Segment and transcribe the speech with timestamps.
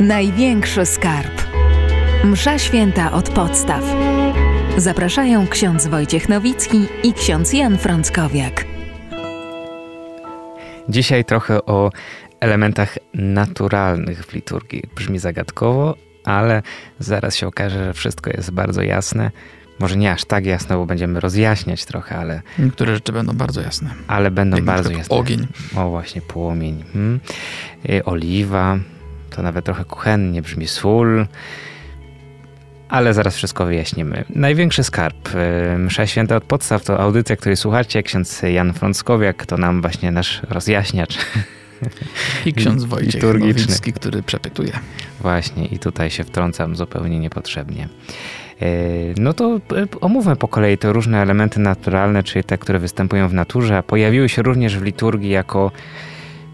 [0.00, 1.42] Największy skarb.
[2.24, 3.84] Msza święta od podstaw.
[4.76, 8.64] Zapraszają ksiądz Wojciech Nowicki i ksiądz Jan Frąckowiak.
[10.88, 11.90] Dzisiaj trochę o
[12.40, 14.82] elementach naturalnych w liturgii.
[14.96, 16.62] Brzmi zagadkowo, ale
[16.98, 19.30] zaraz się okaże, że wszystko jest bardzo jasne.
[19.78, 22.42] Może nie aż tak jasne, bo będziemy rozjaśniać trochę, ale.
[22.58, 23.90] Niektóre rzeczy będą bardzo jasne.
[24.06, 25.16] Ale będą Jak bardzo jasne.
[25.16, 25.46] Ogień.
[25.76, 26.84] O, właśnie, płomień.
[26.92, 27.20] Hmm.
[28.04, 28.78] Oliwa,
[29.40, 31.26] to nawet trochę kuchennie brzmi sól.
[32.88, 34.24] Ale zaraz wszystko wyjaśnimy.
[34.30, 35.34] Największy skarb.
[35.74, 38.02] Y, Msza Święta od podstaw to audycja, której słuchacie.
[38.02, 41.18] Ksiądz Jan Frąckowiak to nam właśnie nasz rozjaśniacz.
[42.46, 43.22] I ksiądz Wojciech.
[43.22, 44.72] Nowicki, który przepytuje.
[45.20, 47.88] Właśnie, i tutaj się wtrącam zupełnie niepotrzebnie.
[48.62, 53.28] Y, No to y, omówmy po kolei te różne elementy naturalne, czyli te, które występują
[53.28, 55.72] w naturze, a pojawiły się również w liturgii jako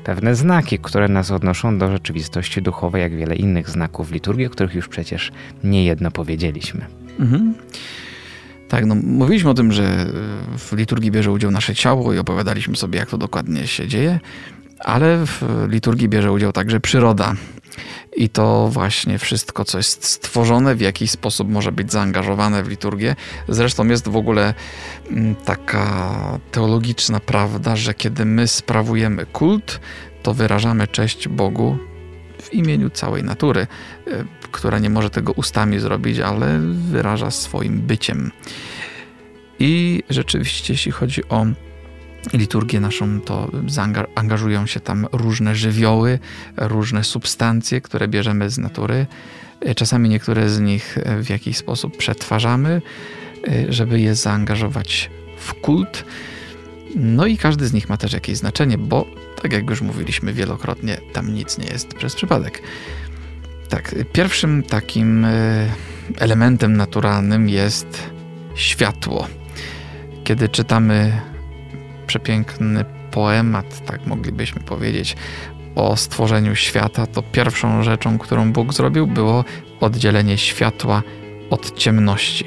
[0.07, 4.75] pewne znaki, które nas odnoszą do rzeczywistości duchowej, jak wiele innych znaków liturgii, o których
[4.75, 5.33] już przecież
[5.65, 6.87] niejedno powiedzieliśmy.
[7.21, 7.55] Mhm.
[8.69, 10.07] Tak, no mówiliśmy o tym, że
[10.59, 14.21] w liturgii bierze udział nasze ciało i opowiadaliśmy sobie, jak to dokładnie się dzieje,
[14.79, 17.35] ale w liturgii bierze udział także przyroda.
[18.17, 23.17] I to właśnie wszystko, co jest stworzone, w jakiś sposób może być zaangażowane w liturgię.
[23.49, 24.55] Zresztą jest w ogóle
[25.11, 29.81] mm, taka teologiczna prawda, że kiedy my sprawujemy kult,
[30.23, 31.79] to wyrażamy cześć Bogu
[32.43, 33.67] w imieniu całej natury,
[34.09, 36.59] y, która nie może tego ustami zrobić, ale
[36.91, 38.31] wyraża swoim byciem.
[39.59, 41.47] I rzeczywiście, jeśli chodzi o
[42.33, 46.19] liturgię naszą, to zaangażują się tam różne żywioły,
[46.57, 49.07] różne substancje, które bierzemy z natury.
[49.77, 52.83] Czasami niektóre z nich w jakiś sposób przetwarzamy,
[53.69, 56.05] żeby je zaangażować w kult.
[56.97, 59.07] No i każdy z nich ma też jakieś znaczenie, bo
[59.43, 62.63] tak jak już mówiliśmy wielokrotnie, tam nic nie jest przez przypadek.
[63.69, 65.69] Tak, pierwszym takim e,
[66.19, 68.03] elementem naturalnym jest
[68.55, 69.29] światło.
[70.25, 71.21] Kiedy czytamy
[72.07, 75.17] przepiękny poemat, tak moglibyśmy powiedzieć,
[75.75, 79.45] o stworzeniu świata, to pierwszą rzeczą, którą Bóg zrobił, było
[79.81, 81.03] oddzielenie światła
[81.51, 82.45] od ciemności.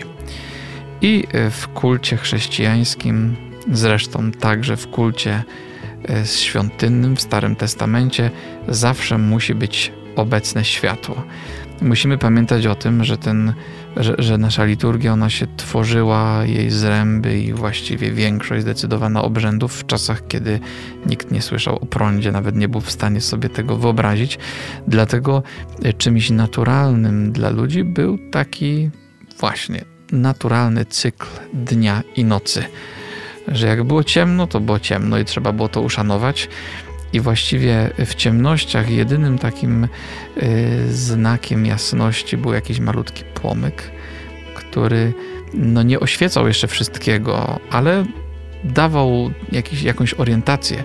[1.01, 3.35] I w kulcie chrześcijańskim,
[3.71, 5.43] zresztą także w kulcie
[6.09, 8.31] e, świątynnym w Starym Testamencie,
[8.67, 11.23] zawsze musi być obecne światło.
[11.81, 13.53] Musimy pamiętać o tym, że, ten,
[13.97, 19.85] że, że, nasza liturgia ona się tworzyła, jej zręby i właściwie większość zdecydowana obrzędów w
[19.85, 20.59] czasach, kiedy
[21.05, 24.39] nikt nie słyszał o prądzie, nawet nie był w stanie sobie tego wyobrazić.
[24.87, 25.43] Dlatego
[25.97, 28.89] czymś naturalnym dla ludzi był taki
[29.39, 32.63] właśnie naturalny cykl dnia i nocy.
[33.47, 36.49] Że jak było ciemno, to było ciemno i trzeba było to uszanować.
[37.13, 43.91] I właściwie w ciemnościach jedynym takim y, znakiem jasności był jakiś malutki płomyk,
[44.55, 45.13] który
[45.53, 48.05] no nie oświecał jeszcze wszystkiego, ale
[48.63, 50.83] dawał jakiś, jakąś orientację.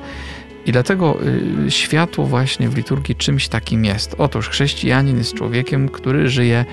[0.66, 1.18] I dlatego
[1.66, 4.14] y, światło właśnie w liturgii czymś takim jest.
[4.18, 6.64] Otóż chrześcijanin jest człowiekiem, który żyje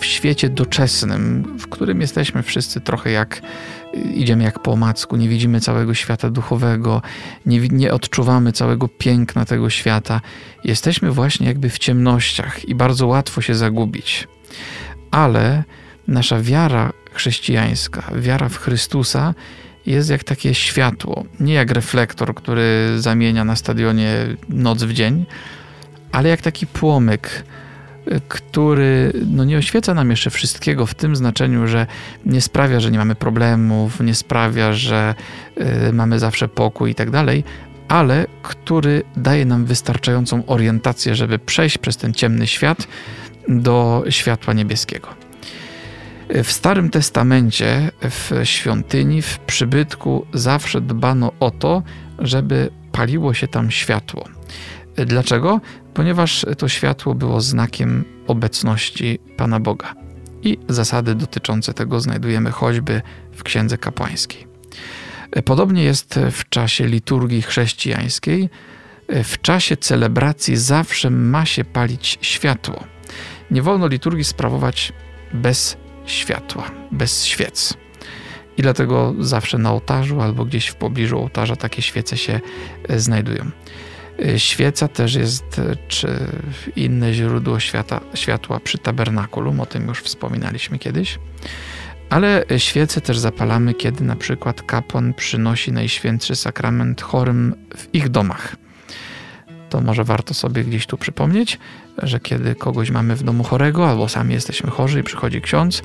[0.00, 3.40] w świecie doczesnym, w którym jesteśmy wszyscy trochę jak
[4.14, 7.02] idziemy jak po omacku, nie widzimy całego świata duchowego,
[7.46, 10.20] nie, nie odczuwamy całego piękna tego świata.
[10.64, 14.28] Jesteśmy właśnie jakby w ciemnościach i bardzo łatwo się zagubić.
[15.10, 15.64] Ale
[16.08, 19.34] nasza wiara chrześcijańska, wiara w Chrystusa
[19.86, 24.12] jest jak takie światło, nie jak reflektor, który zamienia na stadionie
[24.48, 25.26] noc w dzień,
[26.12, 27.44] ale jak taki płomyk,
[28.28, 31.86] który no, nie oświeca nam jeszcze wszystkiego w tym znaczeniu, że
[32.26, 35.14] nie sprawia, że nie mamy problemów, nie sprawia, że
[35.88, 37.44] y, mamy zawsze pokój i tak dalej,
[37.88, 42.88] ale który daje nam wystarczającą orientację, żeby przejść przez ten ciemny świat
[43.48, 45.08] do światła niebieskiego.
[46.44, 51.82] W Starym Testamencie, w świątyni, w przybytku zawsze dbano o to,
[52.18, 54.24] żeby paliło się tam światło.
[55.06, 55.60] Dlaczego?
[55.94, 59.94] Ponieważ to światło było znakiem obecności Pana Boga.
[60.42, 63.02] I zasady dotyczące tego znajdujemy choćby
[63.32, 64.46] w Księdze Kapłańskiej.
[65.44, 68.50] Podobnie jest w czasie liturgii chrześcijańskiej.
[69.08, 72.84] W czasie celebracji zawsze ma się palić światło.
[73.50, 74.92] Nie wolno liturgii sprawować
[75.32, 75.76] bez
[76.06, 77.74] światła, bez świec.
[78.56, 82.40] I dlatego zawsze na ołtarzu albo gdzieś w pobliżu ołtarza takie świece się
[82.96, 83.50] znajdują.
[84.36, 86.08] Świeca też jest, czy
[86.76, 91.18] inne źródło świata, światła przy tabernakulum, o tym już wspominaliśmy kiedyś.
[92.10, 98.56] Ale świece też zapalamy, kiedy na przykład kapłan przynosi Najświętszy Sakrament chorym w ich domach.
[99.70, 101.58] to może warto sobie gdzieś tu przypomnieć,
[102.02, 105.82] że kiedy kogoś mamy w domu chorego albo sami jesteśmy chorzy i przychodzi ksiądz,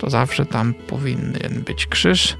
[0.00, 2.36] to zawsze tam powinien być krzyż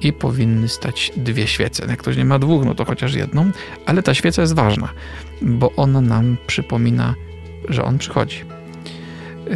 [0.00, 1.86] i powinny stać dwie świece.
[1.88, 3.50] Jak ktoś nie ma dwóch, no to chociaż jedną,
[3.86, 4.88] ale ta świeca jest ważna,
[5.42, 7.14] bo ona nam przypomina,
[7.68, 8.44] że on przychodzi.
[9.46, 9.54] Yy,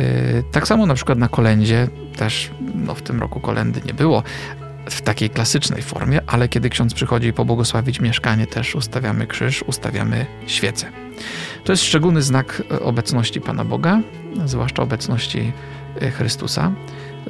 [0.53, 4.23] tak samo na przykład na kolędzie, też no w tym roku kolendy nie było,
[4.91, 10.87] w takiej klasycznej formie, ale kiedy ksiądz przychodzi pobłogosławić mieszkanie, też ustawiamy krzyż, ustawiamy świecę.
[11.65, 14.00] To jest szczególny znak obecności Pana Boga,
[14.44, 15.53] zwłaszcza obecności
[16.00, 16.73] e, Chrystusa.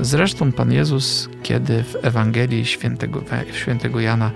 [0.01, 3.23] Zresztą Pan Jezus, kiedy w Ewangelii świętego,
[3.53, 4.31] świętego Jana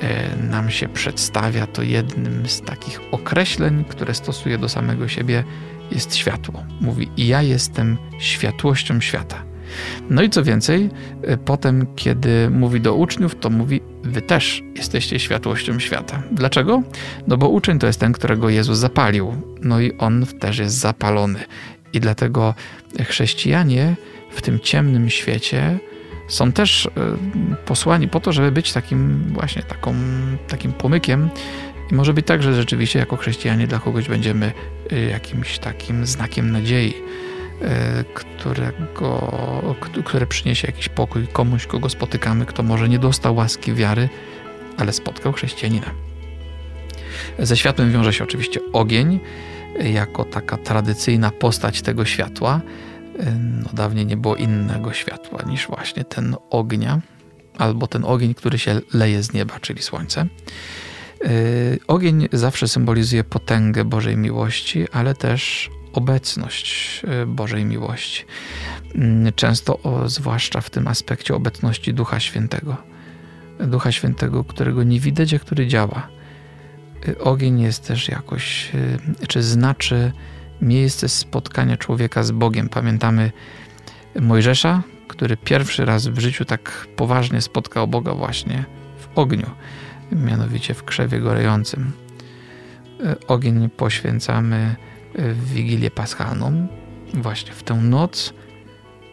[0.00, 5.44] e, nam się przedstawia, to jednym z takich określeń, które stosuje do samego siebie,
[5.90, 6.64] jest światło.
[6.80, 9.42] Mówi: Ja jestem światłością świata.
[10.10, 10.90] No i co więcej,
[11.30, 16.22] y, potem, kiedy mówi do uczniów, to mówi: Wy też jesteście światłością świata.
[16.32, 16.82] Dlaczego?
[17.26, 19.34] No bo uczeń to jest ten, którego Jezus zapalił.
[19.62, 21.38] No i on też jest zapalony.
[21.92, 22.54] I dlatego
[23.04, 23.96] chrześcijanie
[24.36, 25.78] w tym ciemnym świecie
[26.28, 26.90] są też y,
[27.66, 29.94] posłani po to, żeby być takim właśnie taką,
[30.48, 31.30] takim płomykiem.
[31.92, 34.52] I może być tak, że rzeczywiście jako chrześcijanie dla kogoś będziemy
[34.92, 36.94] y, jakimś takim znakiem nadziei
[37.62, 39.74] E, którego,
[40.04, 44.08] które przyniesie jakiś pokój komuś, kogo spotykamy, kto może nie dostał łaski wiary,
[44.76, 45.90] ale spotkał chrześcijanina.
[47.38, 49.20] Ze światłem wiąże się oczywiście ogień,
[49.78, 52.60] jako taka tradycyjna postać tego światła.
[53.40, 57.00] No, dawniej nie było innego światła niż właśnie ten ognia,
[57.58, 60.26] albo ten ogień, który się leje z nieba, czyli słońce.
[61.24, 61.28] E,
[61.86, 68.24] ogień zawsze symbolizuje potęgę Bożej miłości, ale też obecność e, Bożej miłości.
[68.94, 72.76] Mm, często, o, zwłaszcza w tym aspekcie obecności Ducha Świętego.
[73.60, 76.08] Ducha Świętego, którego nie widać, a który działa.
[77.08, 78.72] E, ogień jest też jakoś,
[79.28, 80.12] czy znaczy
[80.60, 82.68] miejsce spotkania człowieka z Bogiem.
[82.68, 83.32] Pamiętamy
[84.20, 88.64] Mojżesza, który pierwszy raz w życiu tak poważnie spotkał Boga właśnie
[88.98, 89.50] w ogniu,
[90.12, 91.92] mianowicie w krzewie gorejącym.
[93.28, 94.76] Ogień poświęcamy
[95.14, 96.66] w Wigilię Paschalną,
[97.14, 98.34] właśnie w tę noc,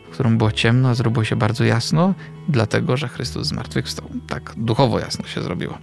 [0.10, 2.14] w którą było ciemno, a zrobiło się bardzo jasno,
[2.50, 4.10] dlatego że Chrystus zmartwychwstał.
[4.28, 5.78] Tak duchowo jasno się zrobiło.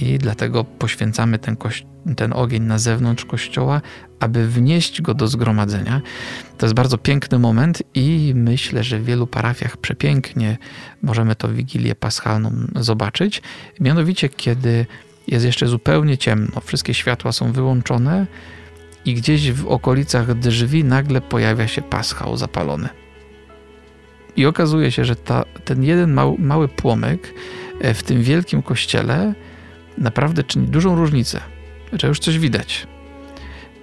[0.00, 1.56] I dlatego poświęcamy ten,
[2.16, 3.80] ten ogień na zewnątrz kościoła,
[4.20, 6.02] aby wnieść go do zgromadzenia.
[6.58, 10.58] To jest bardzo piękny moment i myślę, że w wielu parafiach przepięknie
[11.02, 13.42] możemy to Wigilię Paschalną zobaczyć.
[13.80, 14.86] Mianowicie, kiedy
[15.26, 18.26] jest jeszcze zupełnie ciemno, wszystkie światła są wyłączone,
[19.04, 22.88] i gdzieś w okolicach drzwi nagle pojawia się paschał zapalony.
[24.36, 27.34] I okazuje się, że ta, ten jeden mały, mały płomyk
[27.80, 29.34] e, w tym wielkim kościele
[30.00, 31.40] naprawdę czyni dużą różnicę,
[31.92, 32.86] że już coś widać.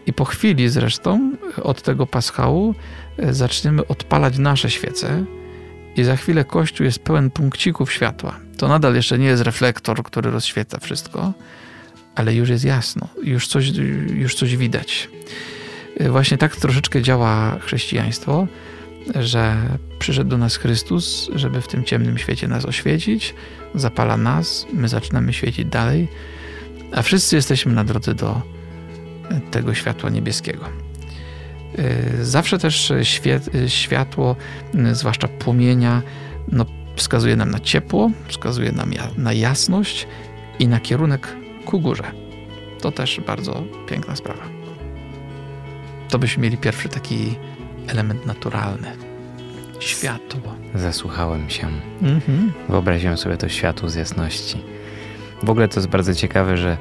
[0.05, 1.31] I po chwili zresztą
[1.63, 2.75] od tego paschału
[3.17, 5.25] e, zaczniemy odpalać nasze świece
[5.95, 8.39] i za chwilę kościół jest pełen punkcików światła.
[8.57, 11.33] To nadal jeszcze nie jest reflektor, który rozświeca wszystko,
[12.15, 13.71] ale już jest jasno, już coś,
[14.13, 15.09] już coś widać.
[16.09, 18.47] Właśnie tak troszeczkę działa chrześcijaństwo,
[19.15, 19.55] że
[19.99, 23.35] przyszedł do nas Chrystus, żeby w tym ciemnym świecie nas oświecić,
[23.75, 26.07] zapala nas, my zaczynamy świecić dalej,
[26.91, 28.41] a wszyscy jesteśmy na drodze do
[29.51, 30.65] tego światła niebieskiego.
[32.21, 32.93] Zawsze też
[33.67, 34.35] światło,
[34.91, 36.01] zwłaszcza płomienia,
[36.51, 40.07] no, wskazuje nam na ciepło, wskazuje nam na jasność
[40.59, 41.35] i na kierunek
[41.65, 42.11] ku górze.
[42.81, 44.43] To też bardzo piękna sprawa.
[46.09, 47.35] To byśmy mieli pierwszy taki
[47.87, 48.87] element naturalny.
[49.79, 50.55] Światło.
[50.75, 51.67] Zasłuchałem się.
[52.01, 52.51] Mhm.
[52.69, 54.57] Wyobraziłem sobie to światło z jasności.
[55.43, 56.77] W ogóle to jest bardzo ciekawe, że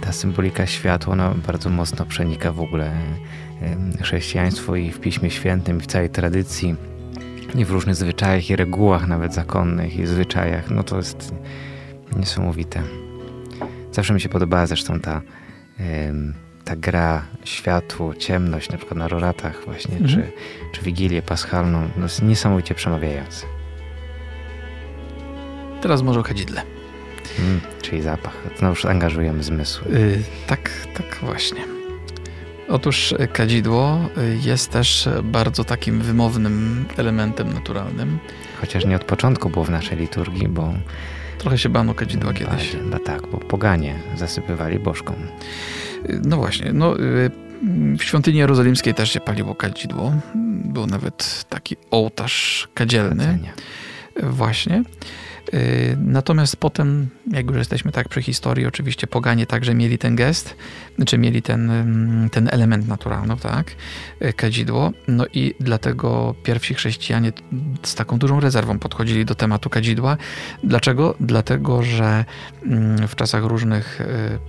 [0.00, 2.92] ta symbolika światła ona bardzo mocno przenika w ogóle
[4.02, 6.76] chrześcijaństwo i w Piśmie Świętym, i w całej tradycji,
[7.54, 10.70] i w różnych zwyczajach, i regułach nawet zakonnych, i zwyczajach.
[10.70, 11.34] No to jest
[12.16, 12.82] niesamowite.
[13.92, 15.22] Zawsze mi się podobała zresztą ta,
[16.68, 20.10] ta gra światło, ciemność, na przykład na roratach właśnie, mhm.
[20.10, 20.32] czy,
[20.72, 21.88] czy Wigilię Paschalną.
[21.96, 23.46] No, jest niesamowicie przemawiające.
[25.80, 26.62] Teraz może o kadzidle.
[27.38, 28.34] Mm, czyli zapach.
[28.58, 29.92] Znowuż angażujemy zmysły.
[29.92, 31.60] Yy, tak, tak właśnie.
[32.68, 38.18] Otóż kadzidło y, jest też bardzo takim wymownym elementem naturalnym.
[38.60, 40.72] Chociaż nie od początku było w naszej liturgii, bo
[41.38, 42.76] Trochę się bano kadzidła kiedyś.
[42.90, 45.14] No tak, bo poganie zasypywali bożką.
[46.24, 47.30] No właśnie, no y,
[47.98, 50.12] w świątyni jerozolimskiej też się paliło kadzidło.
[50.64, 53.38] Był nawet taki ołtarz kadzielny.
[54.22, 54.82] Właśnie.
[55.54, 60.56] Y, natomiast potem, jak już jesteśmy tak przy historii, oczywiście poganie także mieli ten gest,
[61.06, 63.72] czy mieli ten, mm, ten element naturalny, tak,
[64.22, 64.92] y, kadzidło.
[65.08, 67.32] No i dlatego pierwsi chrześcijanie
[67.82, 70.16] z taką dużą rezerwą podchodzili do tematu kadzidła.
[70.64, 71.14] Dlaczego?
[71.20, 72.24] Dlatego, że
[72.62, 74.04] mm, w czasach różnych y,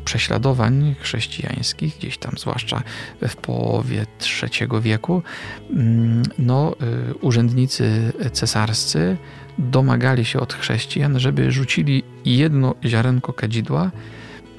[0.05, 2.83] prześladowań chrześcijańskich, gdzieś tam zwłaszcza
[3.27, 4.05] w połowie
[4.43, 5.23] III wieku,
[5.69, 6.75] mm, no,
[7.21, 9.17] urzędnicy cesarscy
[9.59, 13.91] domagali się od chrześcijan, żeby rzucili jedno ziarenko kadzidła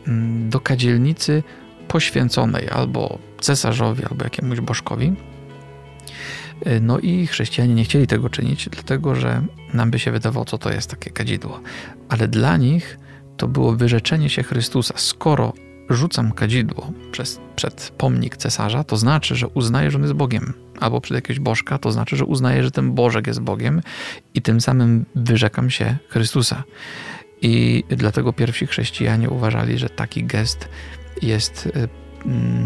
[0.06, 1.42] mm, do kadzielnicy
[1.88, 5.12] poświęconej albo cesarzowi, albo jakiemuś bożkowi.
[6.64, 9.42] E, no i chrześcijanie nie chcieli tego czynić, dlatego że
[9.74, 11.60] nam by się wydawało, co to jest takie kadzidło.
[12.08, 12.98] Ale dla nich
[13.36, 14.94] to było wyrzeczenie się Chrystusa.
[14.96, 15.52] Skoro
[15.90, 20.54] rzucam kadzidło przez, przed pomnik cesarza, to znaczy, że uznaję, że on jest Bogiem.
[20.80, 23.82] Albo przed jakiegoś bożka, to znaczy, że uznaję, że ten Bożek jest Bogiem
[24.34, 26.64] i tym samym wyrzekam się Chrystusa.
[27.42, 30.68] I dlatego pierwsi chrześcijanie uważali, że taki gest
[31.22, 31.88] jest y,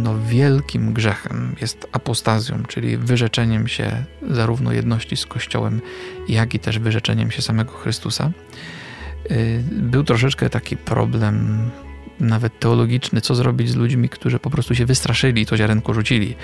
[0.02, 5.80] no, wielkim grzechem, jest apostazją, czyli wyrzeczeniem się zarówno jedności z Kościołem,
[6.28, 8.30] jak i też wyrzeczeniem się samego Chrystusa.
[9.30, 11.70] Y, był troszeczkę taki problem
[12.20, 16.34] nawet teologiczny, co zrobić z ludźmi, którzy po prostu się wystraszyli i to ziarenko rzucili,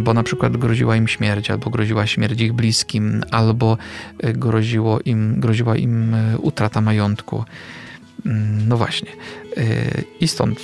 [0.00, 3.78] bo na przykład groziła im śmierć, albo groziła śmierć ich bliskim, albo
[4.20, 7.44] e, groziło im, groziła im e, utrata majątku.
[8.26, 9.10] Mm, no właśnie.
[9.56, 9.62] E,
[10.20, 10.60] I stąd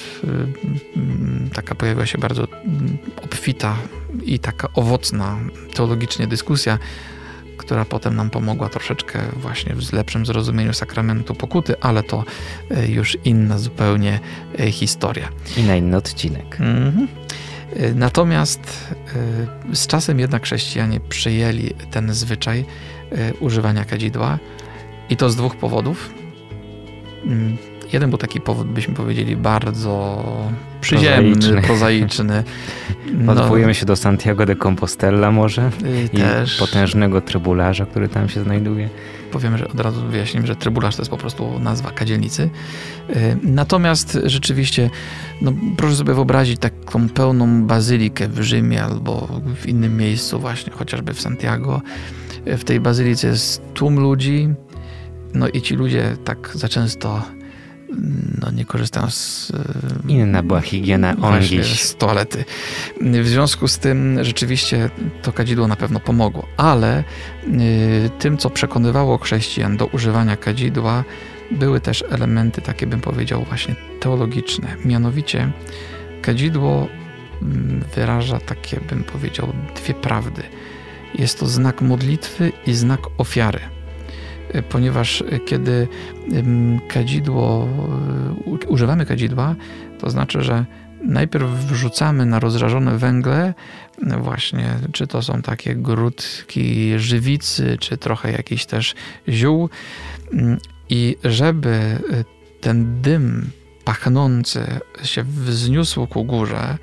[0.97, 3.77] mm, taka pojawiła się bardzo mm, obfita
[4.25, 5.39] i taka owocna
[5.75, 6.79] teologicznie dyskusja
[7.57, 12.25] która potem nam pomogła troszeczkę właśnie w lepszym zrozumieniu sakramentu pokuty, ale to
[12.71, 14.21] e, już inna zupełnie
[14.61, 15.29] e, historia.
[15.57, 16.57] I na inny odcinek.
[16.61, 17.09] Mhm.
[17.77, 18.93] E, natomiast
[19.73, 22.65] z czasem jednak chrześcijanie przyjęli ten zwyczaj
[23.41, 24.39] używania kadzidła
[25.09, 26.11] i to z dwóch powodów.
[27.93, 30.25] Jeden był taki powód, byśmy powiedzieli, bardzo
[30.81, 31.63] przyziemny, prozaiczny.
[31.63, 32.45] prozaiczny.
[33.13, 36.59] No, Odwołujemy się do Santiago de Compostela może y, i też.
[36.59, 38.89] potężnego trybularza, który tam się znajduje.
[39.33, 42.51] Powiem, że od razu wyjaśnimy, że trybularz to jest po prostu nazwa kadzielnicy.
[43.11, 44.91] Y, natomiast rzeczywiście,
[45.43, 51.15] no, proszę sobie wyobrazić taką pełną bazylikę w Rzymie albo w innym miejscu właśnie, chociażby
[51.15, 51.83] w Santiago.
[52.49, 54.49] Y, w tej bazylice jest tłum ludzi,
[55.35, 57.23] no i ci ludzie tak za często
[58.41, 59.53] no, nie korzystają z...
[60.09, 62.45] E, Inna była higiena właśnie, z toalety.
[63.01, 64.91] W związku z tym rzeczywiście
[65.23, 67.05] to kadzidło na pewno pomogło, ale
[67.45, 71.05] y, tym, co przekonywało chrześcijan do używania kadzidła,
[71.51, 74.77] były też elementy takie, bym powiedział, właśnie teologiczne.
[74.85, 75.53] Mianowicie
[76.23, 76.89] kadzidło
[77.43, 80.43] mm, wyraża takie, bym powiedział, dwie prawdy.
[81.15, 83.61] Jest to znak modlitwy i znak ofiary
[84.69, 85.89] ponieważ kiedy
[86.89, 87.69] kadzidło,
[88.47, 89.55] e, używamy kadzidła,
[89.99, 90.65] to znaczy, że
[91.05, 93.55] najpierw wrzucamy na rozżarzone węgle
[94.19, 98.95] właśnie, czy to są takie grudki żywicy, czy trochę jakiś też
[99.29, 99.69] ziół
[100.33, 100.59] mm,
[100.91, 101.99] i żeby e,
[102.61, 103.51] ten dym
[103.85, 104.67] pachnący
[105.03, 106.79] się wzniósł ku górze,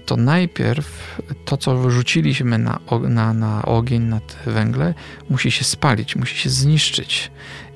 [0.00, 4.94] to najpierw to, co wyrzuciliśmy na, na, na ogień, na węgle,
[5.30, 7.30] musi się spalić, musi się zniszczyć.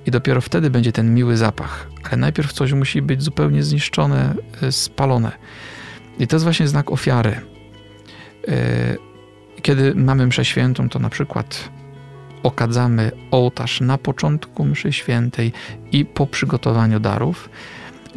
[0.07, 1.87] I dopiero wtedy będzie ten miły zapach.
[2.05, 5.33] Ale najpierw coś musi być zupełnie zniszczone, e, spalone.
[6.19, 7.41] I to jest właśnie znak ofiary.
[8.49, 8.97] E,
[9.63, 11.69] kiedy mamy mszę świętą, to na przykład
[12.43, 15.53] okadzamy ołtarz na początku mszy świętej
[15.93, 17.49] i po przygotowaniu darów.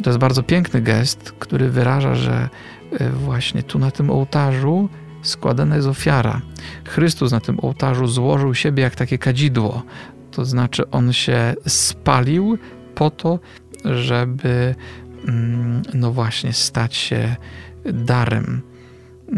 [0.02, 2.48] To jest bardzo piękny gest, który wyraża, że
[2.92, 4.88] E, właśnie tu na tym ołtarzu
[5.22, 6.40] składana jest ofiara.
[6.88, 9.82] Chrystus na tym ołtarzu złożył siebie jak takie kadzidło.
[10.30, 12.58] To znaczy on się spalił
[12.94, 13.38] po to,
[13.84, 14.74] żeby
[15.28, 17.36] mm, no właśnie stać się
[17.84, 18.62] darem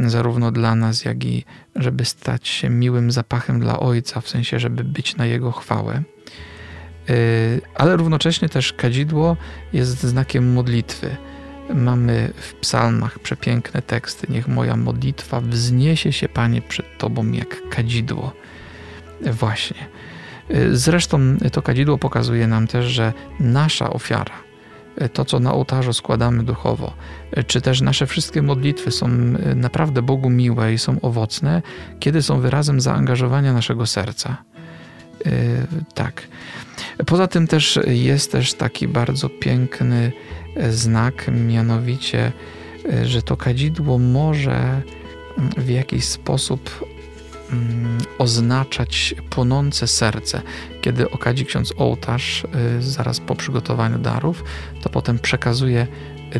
[0.04, 1.44] zarówno dla nas, jak i
[1.76, 6.02] żeby stać się miłym zapachem dla Ojca, w sensie, żeby być na Jego chwałę.
[7.08, 7.14] E,
[7.74, 9.36] ale równocześnie też kadzidło
[9.72, 11.16] jest znakiem modlitwy
[11.74, 14.26] Mamy w psalmach przepiękne teksty.
[14.30, 18.32] Niech moja modlitwa wzniesie się, Panie, przed Tobą jak kadzidło.
[19.20, 19.86] Właśnie.
[20.72, 21.18] Zresztą
[21.52, 24.34] to kadzidło pokazuje nam też, że nasza ofiara,
[25.12, 26.92] to co na ołtarzu składamy duchowo,
[27.46, 29.08] czy też nasze wszystkie modlitwy są
[29.56, 31.62] naprawdę Bogu miłe i są owocne,
[32.00, 34.36] kiedy są wyrazem zaangażowania naszego serca.
[35.94, 36.22] Tak.
[37.06, 40.12] Poza tym też jest też taki bardzo piękny
[40.70, 42.32] znak, mianowicie,
[43.04, 44.82] że to kadzidło może
[45.56, 46.86] w jakiś sposób
[47.52, 50.42] mm, oznaczać płonące serce.
[50.80, 52.44] Kiedy okadzi ksiądz ołtarz
[52.78, 54.44] y, zaraz po przygotowaniu darów,
[54.82, 55.86] to potem przekazuje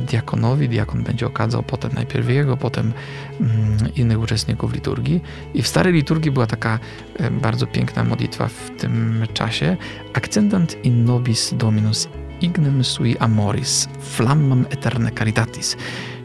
[0.01, 2.93] diakonowi, diakon będzie okadzał potem najpierw jego, potem
[3.41, 5.21] mm, innych uczestników liturgii.
[5.55, 6.79] I w starej liturgii była taka
[7.21, 9.77] y, bardzo piękna modlitwa w tym czasie.
[10.15, 12.09] Accentant in nobis dominus
[12.43, 15.77] ignem sui amoris, flammam eterne caritatis.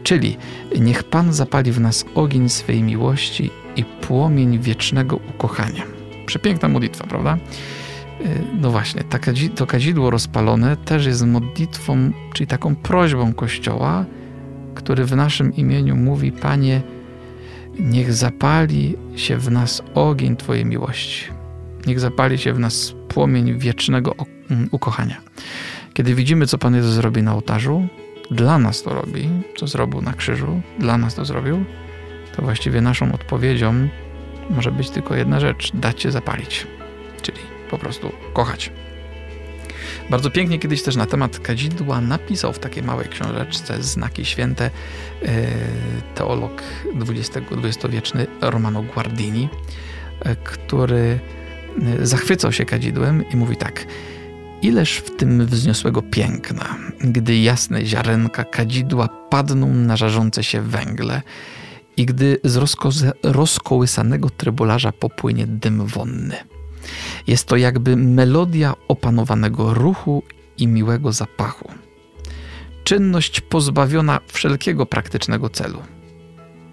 [0.02, 0.36] Czyli
[0.80, 5.82] niech Pan zapali w nas ogień swej miłości i płomień wiecznego ukochania.
[6.26, 7.38] Przepiękna modlitwa, prawda?
[8.20, 9.02] Y, no właśnie,
[9.54, 14.04] to kadzidło rozpalone też jest modlitwą, czyli taką prośbą Kościoła,
[14.74, 16.82] który w naszym imieniu mówi: Panie,
[17.78, 21.24] niech zapali się w nas ogień Twojej miłości.
[21.86, 24.14] Niech zapali się w nas płomień wiecznego
[24.50, 25.16] mm, ukochania.
[25.94, 27.88] Kiedy widzimy, co Pan Jezus zrobi na ołtarzu,
[28.30, 31.64] dla nas to robi, co zrobił na krzyżu, dla nas to zrobił,
[32.36, 33.88] to właściwie naszą odpowiedzią
[34.50, 36.66] może być tylko jedna rzecz: dać się zapalić,
[37.22, 37.38] czyli
[37.70, 38.72] po prostu kochać.
[40.10, 44.70] Bardzo pięknie kiedyś też na temat kadzidła napisał w takiej małej książeczce Znaki Święte
[45.22, 45.46] e,
[46.14, 46.62] teolog
[47.08, 49.48] XX-wieczny Romano Guardini,
[50.20, 51.18] e, który
[52.00, 53.84] e, zachwycał się kadzidłem i mówi tak–
[54.62, 61.22] Ileż w tym wzniosłego piękna, gdy jasne ziarenka kadzidła padną na żarzące się węgle
[61.96, 62.58] i gdy z
[63.22, 66.36] rozkołysanego trybularza popłynie dym wonny.
[67.26, 70.22] Jest to jakby melodia opanowanego ruchu
[70.58, 71.72] i miłego zapachu.
[72.84, 75.82] Czynność pozbawiona wszelkiego praktycznego celu.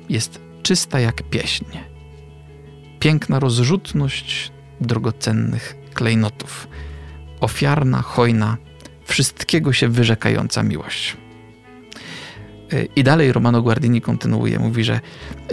[0.10, 1.66] Jest czysta jak pieśń.
[3.00, 6.68] Piękna rozrzutność drogocennych klejnotów–
[7.40, 8.58] ofiarna, hojna,
[9.06, 11.18] wszystkiego się wyrzekająca miłość.
[12.96, 15.00] I dalej Romano Guardini kontynuuje, mówi, że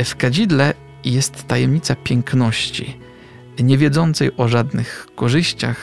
[0.04, 2.98] w kadzidle jest tajemnica piękności,
[3.58, 5.76] nie wiedzącej o żadnych korzyściach,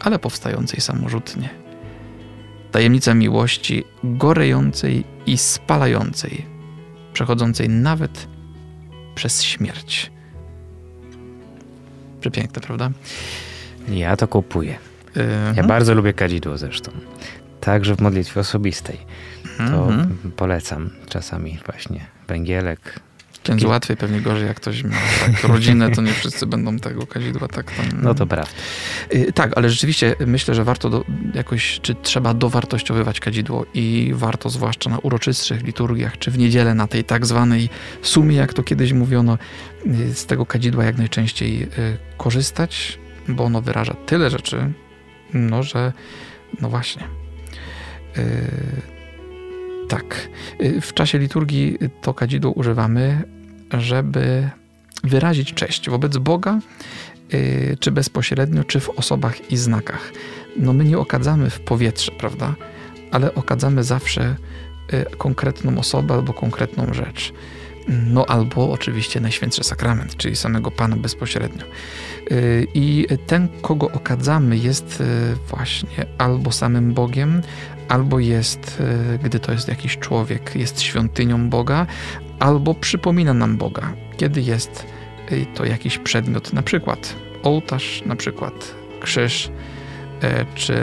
[0.00, 1.50] ale powstającej samorzutnie.
[2.70, 6.46] Tajemnica miłości gorejącej i spalającej,
[7.12, 8.28] przechodzącej nawet
[9.14, 10.12] przez śmierć.
[12.20, 12.90] Przepiękne, prawda?
[13.88, 14.78] Ja to kupuję.
[15.16, 15.66] Ja mhm.
[15.66, 16.92] bardzo lubię kadzidło zresztą.
[17.60, 18.98] Także w modlitwie osobistej.
[19.58, 20.32] To mhm.
[20.36, 23.00] polecam czasami właśnie węgielek.
[23.44, 27.48] Księdz łatwiej, pewnie gorzej, jak ktoś ma tak rodzinę, to nie wszyscy będą tego kadzidła
[27.48, 27.86] tak tam...
[28.02, 28.52] No to prawda.
[29.14, 31.04] Y, tak, ale rzeczywiście myślę, że warto do,
[31.34, 36.86] jakoś, czy trzeba dowartościowywać kadzidło i warto zwłaszcza na uroczystszych liturgiach, czy w niedzielę na
[36.86, 37.68] tej tak zwanej
[38.02, 39.38] sumie, jak to kiedyś mówiono,
[39.86, 41.68] y, z tego kadzidła jak najczęściej y,
[42.16, 44.72] korzystać, bo ono wyraża tyle rzeczy,
[45.34, 45.92] no, że
[46.60, 47.02] no właśnie.
[48.16, 48.22] Yy,
[49.88, 50.28] tak.
[50.80, 53.22] W czasie liturgii to kadzidło używamy,
[53.80, 54.50] żeby
[55.04, 56.58] wyrazić cześć wobec Boga,
[57.32, 60.12] yy, czy bezpośrednio, czy w osobach i znakach.
[60.56, 62.54] No my nie okadzamy w powietrze, prawda?
[63.10, 64.36] Ale okadzamy zawsze
[64.92, 67.32] yy, konkretną osobę albo konkretną rzecz.
[67.88, 71.64] No albo oczywiście Najświętszy Sakrament, czyli samego Pana bezpośrednio.
[72.32, 75.04] Y, I ten, kogo okadzamy, jest y,
[75.50, 77.42] właśnie albo samym Bogiem,
[77.88, 78.80] albo jest,
[79.14, 81.86] y, gdy to jest jakiś człowiek, jest świątynią Boga,
[82.44, 84.86] albo przypomina nam Boga, kiedy jest
[85.54, 89.50] to jakiś przedmiot, na przykład ołtarz, na przykład krzyż,
[90.54, 90.74] czy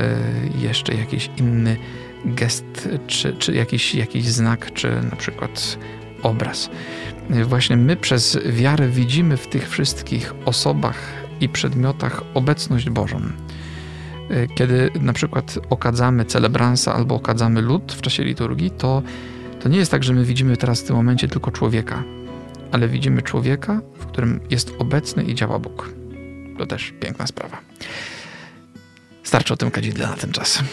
[0.62, 1.78] jeszcze jakiś inny
[2.26, 5.78] gest, czy, czy jakiś, jakiś znak, czy na przykład
[6.24, 6.69] obraz.
[7.45, 10.97] Właśnie my przez wiarę widzimy w tych wszystkich osobach
[11.41, 13.21] i przedmiotach obecność Bożą.
[14.56, 19.02] Kiedy na przykład okadzamy celebransa albo okadzamy lud w czasie liturgii, to,
[19.63, 22.04] to nie jest tak, że my widzimy teraz w tym momencie tylko człowieka,
[22.71, 25.89] ale widzimy człowieka, w którym jest obecny i działa Bóg.
[26.58, 27.58] To też piękna sprawa.
[29.24, 30.63] Starczy o tym kadzidle na ten czas,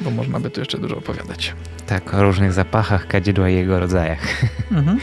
[0.00, 1.54] bo można by tu jeszcze dużo opowiadać.
[1.86, 4.20] Tak, o różnych zapachach kadzidła i jego rodzajach.
[4.70, 4.98] Mhm.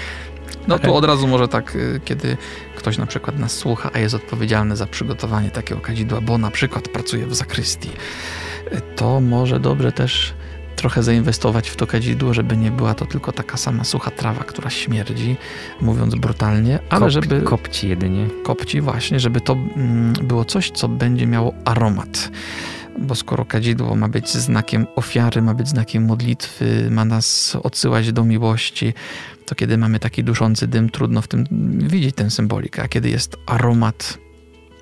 [0.68, 2.38] No tu od razu może tak, y, kiedy
[2.76, 6.88] ktoś na przykład nas słucha, a jest odpowiedzialny za przygotowanie takiego kadzidła, bo na przykład
[6.88, 7.90] pracuje w zakrystii,
[8.72, 10.34] y, to może dobrze też
[10.78, 14.70] trochę zainwestować w to kadzidło, żeby nie była to tylko taka sama sucha trawa, która
[14.70, 15.36] śmierdzi,
[15.82, 17.42] mówiąc brutalnie, ale Kop, żeby...
[17.42, 18.28] Kopci jedynie.
[18.44, 22.32] Kopci właśnie, żeby to mm, było coś, co będzie miało aromat
[23.00, 28.24] bo skoro kadzidło ma być znakiem ofiary, ma być znakiem modlitwy, ma nas odsyłać do
[28.24, 28.94] miłości,
[29.46, 31.46] to kiedy mamy taki duszący dym, trudno w tym
[31.88, 34.18] widzieć tę symbolikę, a kiedy jest aromat,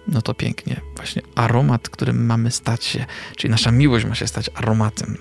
[0.08, 0.82] no to pięknie.
[0.96, 3.06] Właśnie aromat, którym mamy stać się,
[3.36, 5.18] czyli nasza miłość ma się stać aromatem.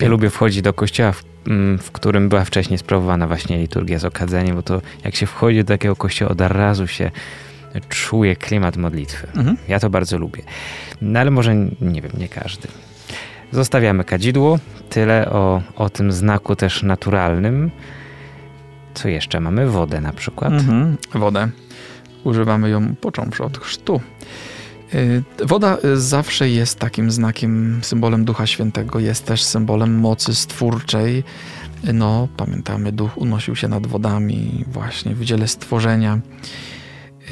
[0.00, 4.04] Ja lubię wchodzić do kościoła, w, mm, w, którym była wcześniej sprawowana właśnie liturgia z
[4.04, 7.10] okadzeniem, bo to jak się wchodzi do takiego kościoła, od razu się
[7.88, 9.26] czuje klimat modlitwy.
[9.36, 9.56] Mhm.
[9.68, 10.42] Ja to bardzo lubię.
[11.02, 12.68] No ale może, nie wiem, nie każdy.
[13.52, 14.58] Zostawiamy kadzidło.
[14.90, 17.70] Tyle o, o tym znaku też naturalnym.
[18.94, 19.40] Co jeszcze?
[19.40, 20.52] Mamy wodę na przykład.
[20.52, 20.96] Mhm.
[21.14, 21.48] Wodę.
[22.24, 24.00] Używamy ją począwszy od chrztu.
[24.94, 31.24] Y, Woda y, zawsze jest takim znakiem, symbolem Ducha Świętego, jest też symbolem mocy stwórczej.
[31.94, 36.20] No, pamiętamy, Duch unosił się nad wodami właśnie w dziele stworzenia.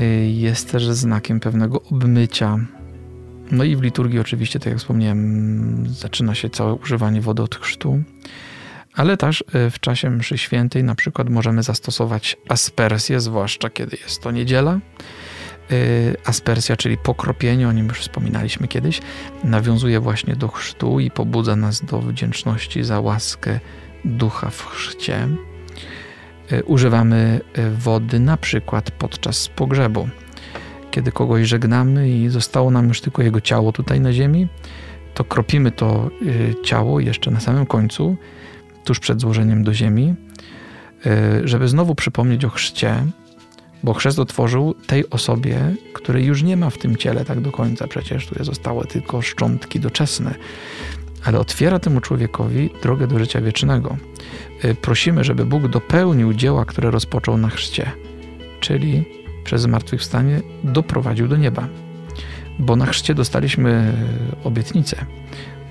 [0.00, 2.58] Y, Jest też znakiem pewnego obmycia.
[3.50, 8.02] No i w liturgii oczywiście, tak jak wspomniałem, zaczyna się całe używanie wody od chrztu.
[8.94, 14.30] Ale też w czasie mszy świętej na przykład możemy zastosować aspersję, zwłaszcza kiedy jest to
[14.30, 14.80] niedziela.
[15.72, 19.00] Y, Aspersja, czyli pokropienie, o nim już wspominaliśmy kiedyś,
[19.44, 23.60] nawiązuje właśnie do chrztu i pobudza nas do wdzięczności za łaskę
[24.04, 25.28] ducha w chrzcie.
[26.52, 30.08] Y, Używamy y, wody na przykład podczas pogrzebu.
[30.90, 34.48] Kiedy kogoś żegnamy i zostało nam już tylko jego ciało tutaj na ziemi,
[35.14, 36.10] to kropimy to
[36.64, 38.16] ciało jeszcze na samym końcu,
[38.84, 40.14] tuż przed złożeniem do ziemi,
[41.44, 43.04] żeby znowu przypomnieć o chrzcie,
[43.84, 47.86] bo chrzest otworzył tej osobie, której już nie ma w tym ciele tak do końca.
[47.86, 50.34] Przecież tutaj zostały tylko szczątki doczesne.
[51.24, 53.96] Ale otwiera temu człowiekowi drogę do życia wiecznego.
[54.64, 57.90] Y, Prosimy, żeby Bóg dopełnił dzieła, które rozpoczął na chrzcie,
[58.60, 59.04] czyli
[59.44, 61.68] przez zmartwychwstanie doprowadził do nieba.
[62.58, 63.92] Bo na chrzcie dostaliśmy
[64.44, 65.06] obietnicę,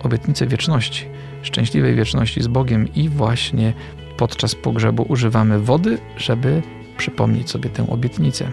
[0.04, 1.06] obietnicę wieczności,
[1.42, 3.74] szczęśliwej wieczności z Bogiem i właśnie
[4.18, 6.62] podczas pogrzebu używamy wody, żeby
[6.98, 8.52] przypomnieć sobie tę obietnicę.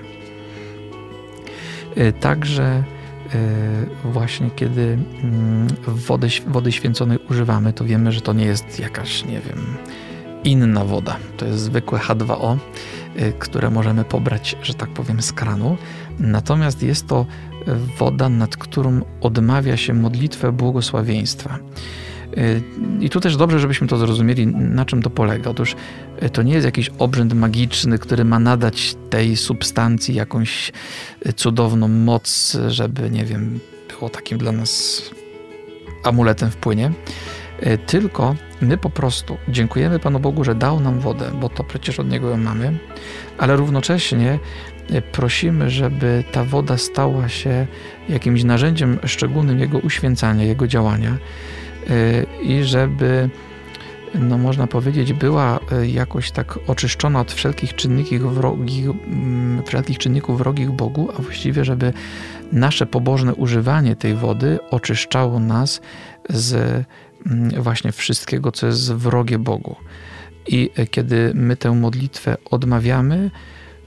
[1.98, 2.84] Y, Także
[4.04, 9.24] y, właśnie kiedy mm, wody, wody święconej używamy, to wiemy, że to nie jest jakaś,
[9.24, 9.76] nie wiem,
[10.44, 11.16] inna woda.
[11.36, 12.56] To jest zwykłe H2O,
[13.20, 15.76] y, które możemy pobrać, że tak powiem, z kranu.
[16.18, 17.26] Natomiast jest to
[17.98, 21.58] woda, nad którą odmawia się modlitwę błogosławieństwa.
[22.38, 22.62] Y,
[23.00, 25.50] I tu też dobrze, żebyśmy to zrozumieli, na czym to polega.
[25.50, 25.76] Otóż
[26.22, 30.72] y, to nie jest jakiś obrzęd magiczny, który ma nadać tej substancji jakąś
[31.26, 35.02] y, cudowną moc, żeby, nie wiem, było takim dla nas
[36.04, 36.92] amuletem w płynie.
[37.86, 42.08] Tylko my po prostu dziękujemy Panu Bogu, że dał nam wodę, bo to przecież od
[42.08, 42.78] Niego ją mamy,
[43.38, 44.38] ale równocześnie
[45.12, 47.66] prosimy, żeby ta woda stała się
[48.08, 51.18] jakimś narzędziem szczególnym Jego uświęcania, Jego działania
[52.42, 53.30] i żeby,
[54.14, 60.38] no można powiedzieć, była y, jakoś tak oczyszczona od wszelkich czynników wrogich, mm, wszelkich czynników
[60.38, 61.92] wrogich Bogu, a właściwie, żeby
[62.52, 65.80] nasze pobożne używanie tej wody oczyszczało nas
[66.30, 66.54] z
[67.26, 69.76] mm, właśnie wszystkiego, co jest wrogie Bogu.
[70.46, 73.30] I y, kiedy my tę modlitwę odmawiamy,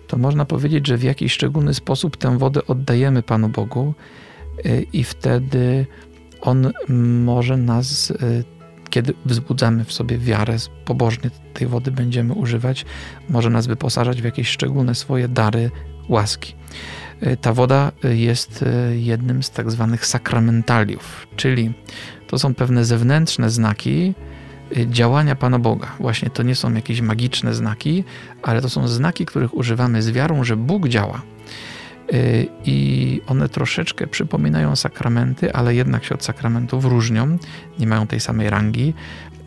[0.08, 3.94] to można powiedzieć, że w jakiś szczególny sposób tę wodę oddajemy Panu Bogu
[4.66, 5.86] y, i wtedy
[6.46, 6.72] On
[7.26, 8.44] może nas, y,
[8.90, 12.86] kiedy wzbudzamy w sobie wiarę, pobożnie tej wody będziemy używać,
[13.30, 15.72] może nas wyposażać w jakieś szczególne swoje dary
[16.10, 16.56] łaski.
[17.24, 21.74] Y, Ta woda y, jest jednym z tak zwanych sakramentaliów, czyli
[22.28, 24.14] to są pewne zewnętrzne znaki
[24.88, 25.92] działania Pana Boga.
[26.00, 28.04] Właśnie to nie są jakieś magiczne znaki,
[28.44, 31.22] ale to są znaki, których używamy z wiarą, że Bóg działa.
[32.14, 37.38] Y, I one troszeczkę przypominają sakramenty, ale jednak się od sakramentów różnią,
[37.80, 38.94] nie mają tej samej rangi.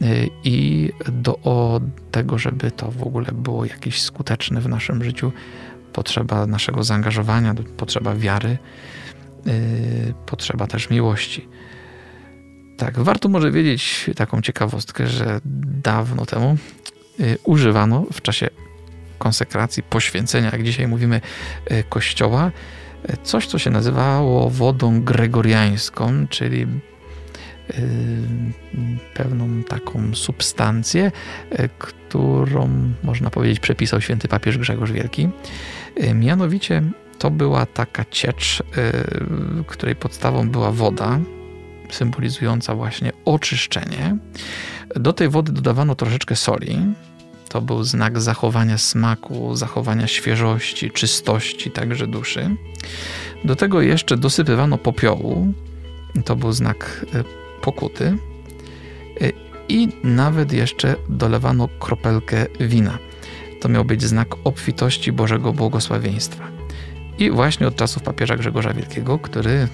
[0.03, 5.33] Y, I do tego, żeby to w ogóle było jakieś skuteczne w naszym życiu,
[5.92, 8.59] potrzeba naszego zaangażowania, potrzeba wiary,
[9.47, 11.49] y, potrzeba też miłości.
[12.77, 15.40] Tak, warto może wiedzieć taką ciekawostkę, że
[15.83, 16.57] dawno temu
[17.44, 18.51] używano w czasie
[19.18, 21.20] konsekracji, poświęcenia, jak dzisiaj mówimy,
[21.70, 22.50] y, kościoła,
[23.11, 26.66] y, coś, co się nazywało wodą gregoriańską, czyli y,
[29.14, 31.12] pewną taką substancję,
[31.78, 35.28] którą można powiedzieć przepisał święty papież Grzegorz Wielki.
[36.14, 36.83] Mianowicie
[37.18, 38.62] to była taka ciecz,
[39.66, 41.18] której podstawą była woda,
[41.90, 44.16] symbolizująca właśnie oczyszczenie.
[44.96, 46.78] Do tej wody dodawano troszeczkę soli.
[47.48, 52.56] To był znak zachowania smaku, zachowania świeżości, czystości także duszy.
[53.44, 55.52] Do tego jeszcze dosypywano popiołu.
[56.24, 57.24] To był znak y,
[57.62, 58.16] pokuty.
[59.22, 59.32] Y,
[59.68, 62.98] I nawet jeszcze dolewano kropelkę wina.
[63.61, 66.44] To miał być znak obfitości Bożego błogosławieństwa.
[67.18, 69.68] I właśnie od czasów papieża Grzegorza Wielkiego, który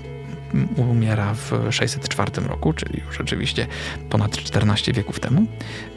[0.76, 3.66] umiera w 604 roku, czyli już rzeczywiście
[4.10, 5.46] ponad 14 wieków temu,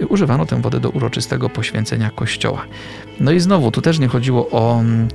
[0.09, 2.65] używano tę wodę do uroczystego poświęcenia kościoła.
[3.19, 5.07] No i znowu, tu też nie chodziło o mm,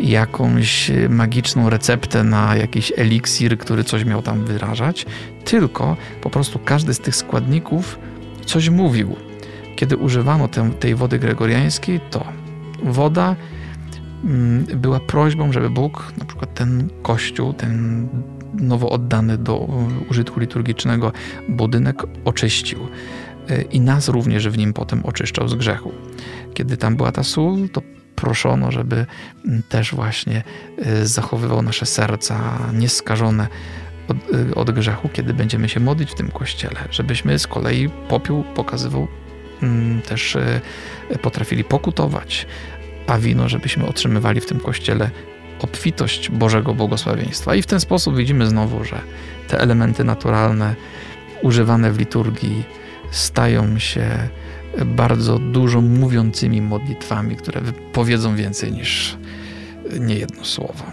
[0.00, 5.06] jakąś magiczną receptę na jakiś eliksir, który coś miał tam wyrażać,
[5.44, 7.98] tylko po prostu każdy z tych składników
[8.46, 9.16] coś mówił.
[9.76, 12.26] Kiedy używano te, tej wody gregoriańskiej, to
[12.82, 13.36] woda
[14.24, 18.08] mm, była prośbą, żeby Bóg, na przykład ten kościół, ten
[18.60, 19.68] nowo oddany do
[20.10, 21.12] użytku liturgicznego
[21.48, 22.78] budynek oczyścił.
[23.48, 25.92] E, I nas również w nim potem oczyszczał z grzechu.
[26.54, 27.82] Kiedy tam była ta sól, to
[28.16, 29.06] proszono, żeby
[29.46, 30.42] mm, też właśnie
[30.78, 33.48] e, zachowywał nasze serca nieskażone
[34.08, 38.44] od, e, od, grzechu, kiedy będziemy się modlić w tym kościele, żebyśmy z kolei popiół
[38.54, 39.08] pokazywał
[39.62, 40.36] mm, też
[41.22, 42.46] potrafili pokutować,
[43.06, 45.10] a wino, żebyśmy otrzymywali w tym kościele
[45.60, 47.54] obfitość Bożego błogosławieństwa.
[47.54, 49.00] I w ten sposób widzimy znowu, że
[49.48, 50.74] te elementy naturalne
[51.42, 52.64] używane w liturgii
[53.10, 54.28] stają się
[54.84, 57.60] bardzo dużo mówiącymi modlitwami, które
[57.92, 59.16] powiedzą więcej niż
[60.00, 60.84] niejedno słowo.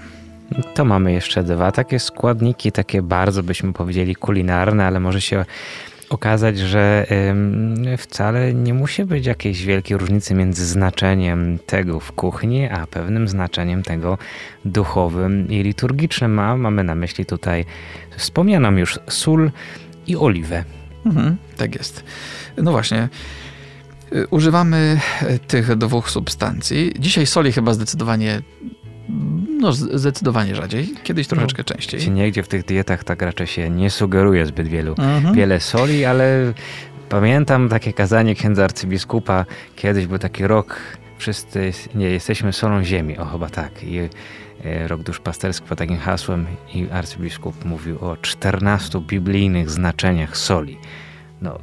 [0.73, 5.45] To mamy jeszcze dwa takie składniki, takie bardzo byśmy powiedzieli kulinarne, ale może się
[6.13, 7.05] okazać, że
[7.97, 13.83] wcale nie musi być jakiejś wielkiej różnicy między znaczeniem tego w kuchni, a pewnym znaczeniem
[13.83, 14.17] tego
[14.65, 16.39] duchowym i liturgicznym.
[16.39, 17.65] A mamy na myśli tutaj
[18.17, 19.51] wspomnianą już sól
[20.07, 20.63] i oliwę.
[21.05, 22.03] Mhm, tak jest.
[22.57, 23.09] No właśnie.
[24.13, 24.99] Y, używamy
[25.47, 26.93] tych dwóch substancji.
[26.99, 28.41] Dzisiaj soli chyba zdecydowanie
[29.63, 30.93] no, zdecydowanie rzadziej.
[31.03, 32.11] Kiedyś troszeczkę no, częściej.
[32.11, 35.35] Nigdzie w tych dietach tak raczej się nie sugeruje zbyt wielu, mhm.
[35.35, 36.53] wiele soli, ale
[37.09, 39.45] pamiętam takie kazanie księdza arcybiskupa.
[39.75, 40.79] Kiedyś był taki rok,
[41.17, 43.17] wszyscy nie jesteśmy solą ziemi.
[43.17, 43.83] O, chyba tak.
[43.83, 50.77] I e, rok duszpasterski pod takim hasłem i arcybiskup mówił o 14 biblijnych znaczeniach soli.
[51.41, 51.59] No,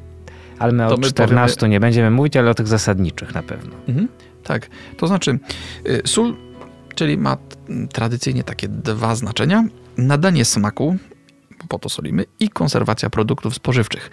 [0.59, 1.71] ale my to o my 14 powiemy...
[1.71, 3.77] nie będziemy mówić, ale o tych zasadniczych na pewno.
[3.89, 4.09] Mhm.
[4.45, 5.39] Tak, to znaczy
[5.87, 6.37] y, sól
[7.01, 7.37] czyli ma
[7.93, 9.65] tradycyjnie takie dwa znaczenia:
[9.97, 10.97] nadanie smaku,
[11.69, 14.11] po to solimy, i konserwacja produktów spożywczych.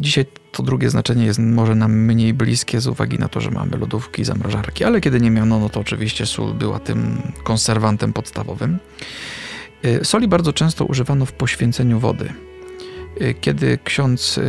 [0.00, 3.76] Dzisiaj to drugie znaczenie jest może nam mniej bliskie z uwagi na to, że mamy
[3.76, 8.78] lodówki zamrażarki, ale kiedy nie miano, no to oczywiście sól była tym konserwantem podstawowym.
[9.84, 12.32] Y, soli bardzo często używano w poświęceniu wody.
[13.20, 14.42] Y, kiedy ksiądz y,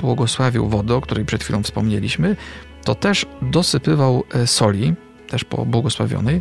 [0.00, 2.36] błogosławił wodę, o której przed chwilą wspomnieliśmy,
[2.84, 4.94] to też dosypywał soli,
[5.32, 6.40] też po błogosławionej,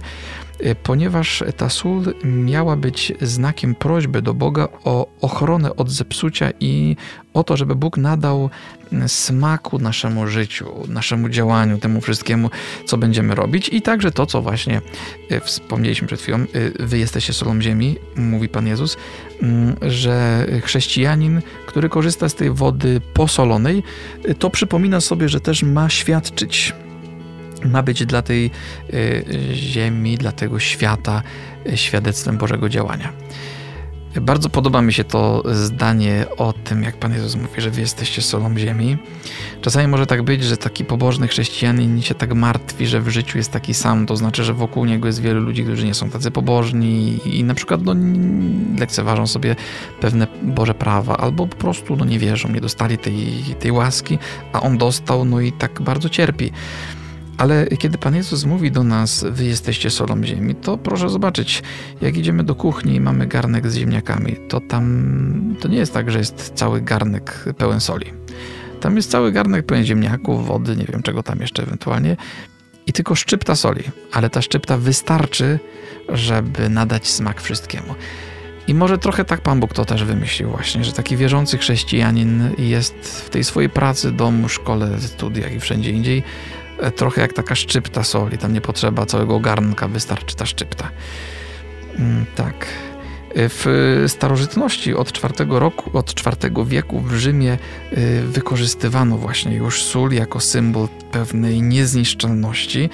[0.60, 6.96] e, ponieważ ta sól miała być znakiem prośby do Boga o ochronę od zepsucia i
[7.34, 8.50] o to, żeby Bóg nadał
[9.08, 12.50] smaku naszemu życiu, naszemu działaniu, temu wszystkiemu,
[12.86, 13.70] co będziemy robić.
[13.70, 14.82] I także to, co właśnie
[15.30, 16.46] e, wspomnieliśmy przed chwilą, e,
[16.80, 18.98] wy jesteście solą ziemi, mówi Pan Jezus,
[19.42, 23.84] mm, że chrześcijanin, który korzysta z tej wody posolonej,
[24.40, 26.74] to przypomina sobie, że też ma świadczyć
[27.66, 28.52] ma być dla tej
[28.94, 31.22] y, ziemi, dla tego świata
[31.68, 33.14] y, świadectwem Bożego działania.
[34.22, 38.22] Bardzo podoba mi się to zdanie o tym, jak Pan Jezus mówi, że wy jesteście
[38.22, 38.98] solą ziemi.
[39.62, 43.52] Czasami może tak być, że taki pobożny chrześcijanin się tak martwi, że w życiu jest
[43.52, 47.20] taki sam, to znaczy, że wokół niego jest wielu ludzi, którzy nie są tacy pobożni
[47.26, 47.96] i na przykład no,
[48.80, 49.56] lekceważą sobie
[50.02, 53.16] pewne Boże prawa, albo po prostu no, nie wierzą, nie dostali tej,
[53.60, 54.18] tej łaski,
[54.54, 56.52] a on dostał, no i tak bardzo cierpi.
[57.42, 61.64] Ale kiedy Pan Jezus mówi do nas, wy jesteście solą ziemi, to proszę zobaczyć,
[62.02, 66.12] jak idziemy do kuchni i mamy garnek z ziemniakami, to tam to nie jest tak,
[66.12, 68.06] że jest cały garnek pełen soli.
[68.80, 72.18] Tam jest cały garnek pełen ziemniaków, wody, nie wiem czego tam jeszcze ewentualnie
[72.88, 75.60] i tylko szczypta soli, ale ta szczypta wystarczy,
[76.10, 77.96] żeby nadać smak wszystkiemu.
[78.68, 83.24] I może trochę tak Pan Bóg to też wymyślił właśnie, że taki wierzący chrześcijanin jest
[83.26, 86.24] w tej swojej pracy, domu, szkole, studiach i wszędzie indziej
[86.96, 88.38] trochę jak taka szczypta soli.
[88.38, 90.90] Tam nie potrzeba całego garnka, wystarczy ta szczypta.
[92.00, 92.68] Mm, tak.
[93.36, 97.52] E, w starożytności od IV, roku, od IV wieku w Rzymie
[97.92, 102.90] e, wykorzystywano właśnie już sól jako symbol pewnej niezniszczalności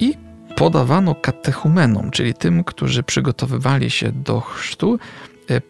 [0.00, 0.14] i
[0.56, 4.98] podawano katechumenom, czyli tym, którzy przygotowywali się do chrztu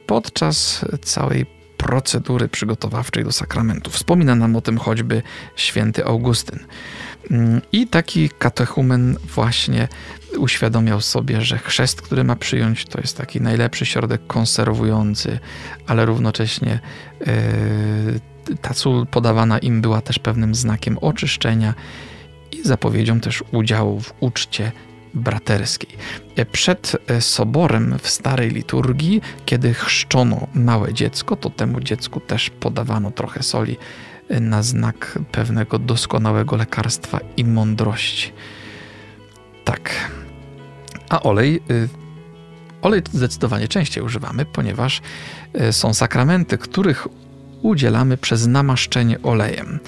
[0.07, 3.90] podczas całej procedury przygotowawczej do sakramentu.
[3.90, 5.23] Wspomina nam o tym choćby
[5.57, 6.59] święty Augustyn.
[7.72, 9.88] I taki katechumen właśnie
[10.38, 15.38] uświadomiał sobie, że chrzest, który ma przyjąć, to jest taki najlepszy środek konserwujący,
[15.87, 16.80] ale równocześnie
[17.20, 21.74] yy, ta sól podawana im była też pewnym znakiem oczyszczenia
[22.52, 24.72] i zapowiedzią też udziału w uczcie
[25.14, 25.90] braterskiej.
[26.52, 33.42] Przed soborem w starej liturgii, kiedy chrzczono małe dziecko, to temu dziecku też podawano trochę
[33.42, 33.76] soli
[34.40, 38.33] na znak pewnego doskonałego lekarstwa i mądrości.
[39.64, 40.11] Tak.
[41.09, 41.88] A olej y,
[42.83, 45.01] Olej zdecydowanie częściej używamy, ponieważ
[45.61, 47.09] y, są sakramenty, których
[47.62, 49.81] udzielamy przez namaszczenie olejem.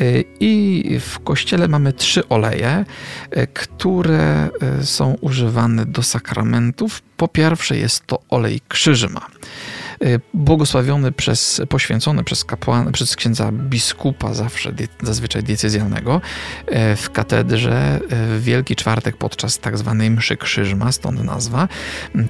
[0.00, 2.84] Y, I w kościele mamy trzy oleje,
[3.54, 4.48] które
[4.82, 7.02] są używane do sakramentów.
[7.16, 9.26] Po pierwsze jest to olej krzyżyma.
[10.04, 16.20] Y, błogosławiony przez, poświęcony przez kapłana, przez księdza biskupa zawsze, zazwyczaj diecezjalnego
[16.68, 21.68] y, w katedrze y, w Wielki Czwartek podczas tak zwanej mszy krzyżma, stąd nazwa.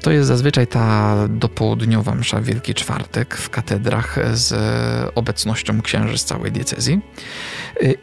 [0.01, 4.55] To jest zazwyczaj ta dopołudniowa msza Wielki Czwartek w katedrach z
[5.15, 7.01] obecnością księży z całej diecezji.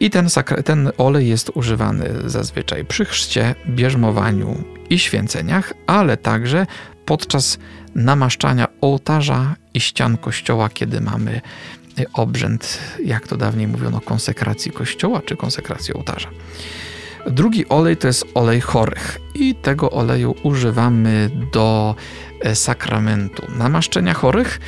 [0.00, 0.28] I ten,
[0.64, 6.66] ten olej jest używany zazwyczaj przy chrzcie, bierzmowaniu i święceniach, ale także
[7.04, 7.58] podczas
[7.94, 11.40] namaszczania ołtarza i ścian kościoła, kiedy mamy
[12.12, 16.28] obrzęd, jak to dawniej mówiono, konsekracji kościoła czy konsekracji ołtarza.
[17.26, 21.94] Drugi olej to jest olej chorych i tego oleju używamy do
[22.40, 24.60] e, sakramentu namaszczenia chorych.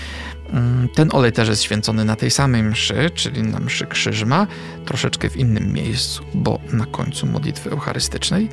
[0.50, 4.46] Mm, ten olej też jest święcony na tej samej mszy, czyli na mszy krzyżma,
[4.84, 8.48] troszeczkę w innym miejscu, bo na końcu modlitwy eucharystycznej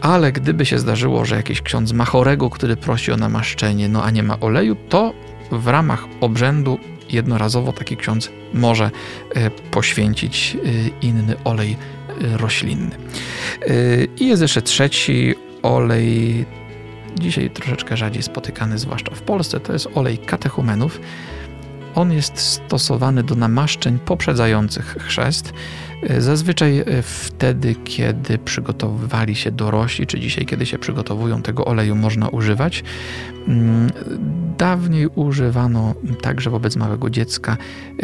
[0.00, 4.10] ale gdyby się zdarzyło, że jakiś ksiądz ma chorego, który prosi o namaszczenie, no a
[4.10, 5.12] nie ma oleju, to
[5.52, 6.78] w ramach obrzędu
[7.10, 8.90] jednorazowo taki ksiądz może
[9.34, 11.76] e, poświęcić e, inny olej
[12.22, 12.96] e, roślinny.
[14.20, 16.46] I jest jeszcze trzeci olej,
[17.20, 21.00] dzisiaj troszeczkę rzadziej spotykany, zwłaszcza w Polsce, to jest olej katechumenów.
[21.94, 25.52] On jest stosowany do namaszczeń poprzedzających chrzest.
[26.18, 32.28] Zazwyczaj e, wtedy, kiedy przygotowywali się dorośli, czy dzisiaj, kiedy się przygotowują, tego oleju można
[32.28, 32.84] używać.
[33.48, 33.90] Mm,
[34.58, 37.56] dawniej używano także wobec małego dziecka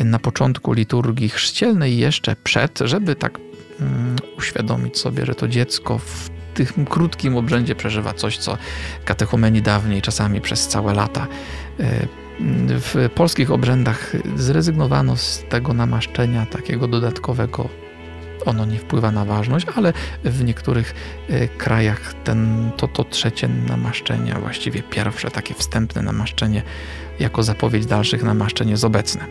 [0.05, 3.39] na początku liturgii chrzcielnej, jeszcze przed, żeby tak
[3.81, 8.59] mm, uświadomić sobie, że to dziecko w tym krótkim obrzędzie przeżywa coś, co
[9.05, 11.27] katechumeni dawniej, czasami przez całe lata
[11.81, 12.07] e,
[12.41, 17.69] w polskich obrzędach zrezygnowano z tego namaszczenia takiego dodatkowego.
[18.47, 19.93] Ono nie wpływa na ważność, ale
[20.25, 20.95] w niektórych
[21.29, 26.63] e, krajach ten, to, to trzecie namaszczenie, a właściwie pierwsze takie wstępne namaszczenie,
[27.21, 29.25] jako zapowiedź dalszych namaszczeń jest obecne.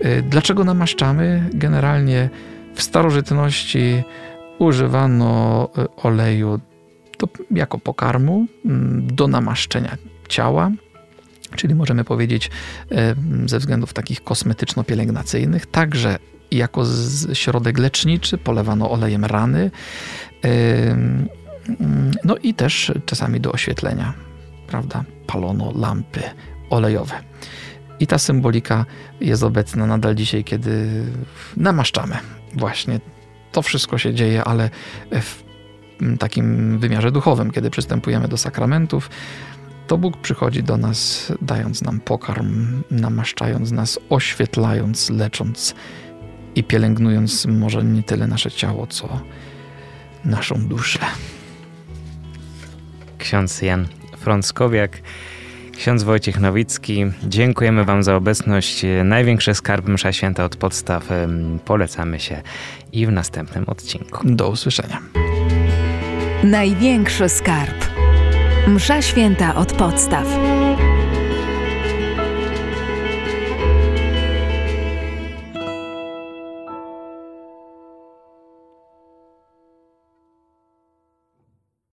[0.00, 1.50] E, dlaczego namaszczamy?
[1.54, 2.30] Generalnie
[2.74, 4.02] w starożytności
[4.58, 6.60] używano e, oleju
[7.18, 8.46] do, jako pokarmu
[9.00, 9.96] do namaszczenia
[10.28, 10.70] ciała,
[11.56, 12.50] czyli możemy powiedzieć
[13.46, 16.18] ze względów takich kosmetyczno-pielęgnacyjnych, także
[16.50, 16.84] jako
[17.32, 19.70] środek leczniczy polewano olejem rany,
[22.24, 24.14] no i też czasami do oświetlenia,
[24.66, 26.22] prawda, palono lampy
[26.70, 27.14] olejowe.
[28.00, 28.86] I ta symbolika
[29.20, 31.02] jest obecna nadal dzisiaj, kiedy
[31.56, 32.16] namaszczamy.
[32.56, 33.00] Właśnie
[33.52, 34.70] to wszystko się dzieje, ale
[35.10, 35.44] w
[36.18, 39.10] takim wymiarze duchowym, kiedy przystępujemy do sakramentów,
[39.86, 45.74] to Bóg przychodzi do nas, dając nam pokarm, namaszczając nas, oświetlając, lecząc
[46.54, 49.20] i pielęgnując może nie tyle nasze ciało, co
[50.24, 50.98] naszą duszę.
[53.18, 55.00] Ksiądz Jan Frąckowiak,
[55.76, 58.82] ksiądz Wojciech Nowicki, dziękujemy Wam za obecność.
[59.04, 61.08] Największy skarb Msza Święta od podstaw.
[61.64, 62.42] Polecamy się
[62.92, 64.22] i w następnym odcinku.
[64.24, 65.00] Do usłyszenia.
[66.44, 67.93] Największy skarb.
[68.66, 70.53] Msza święta od podstaw.